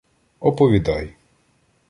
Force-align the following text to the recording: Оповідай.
Оповідай. 0.39 1.13